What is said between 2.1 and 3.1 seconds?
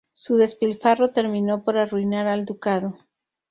al ducado.